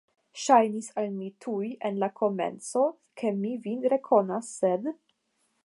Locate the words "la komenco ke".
2.03-3.33